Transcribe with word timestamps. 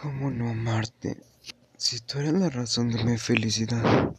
¿Cómo 0.00 0.30
no 0.30 0.48
amarte, 0.48 1.18
si 1.76 2.00
tú 2.00 2.20
eres 2.20 2.32
la 2.32 2.48
razón 2.48 2.88
de 2.88 3.04
mi 3.04 3.18
felicidad? 3.18 4.14